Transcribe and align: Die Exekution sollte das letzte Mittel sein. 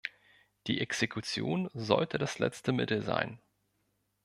Die 0.65 0.81
Exekution 0.81 1.69
sollte 1.75 2.17
das 2.17 2.39
letzte 2.39 2.71
Mittel 2.71 3.03
sein. 3.03 3.39